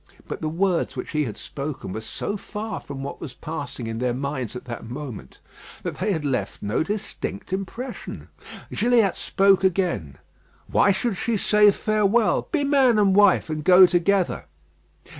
[0.27, 3.99] But the words which he had spoken were so far from what was passing in
[3.99, 5.39] their minds at that moment,
[5.83, 8.27] that they had left no distinct impression.
[8.73, 10.17] Gilliatt spoke again:
[10.65, 12.47] "Why should you say farewell?
[12.51, 14.45] Be man and wife, and go together."